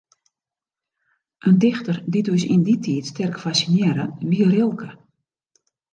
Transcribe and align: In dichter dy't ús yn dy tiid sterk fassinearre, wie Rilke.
In 1.47 1.55
dichter 1.63 1.97
dy't 2.11 2.31
ús 2.33 2.43
yn 2.53 2.63
dy 2.67 2.75
tiid 2.83 3.05
sterk 3.11 3.37
fassinearre, 3.43 4.05
wie 4.29 4.45
Rilke. 4.51 4.89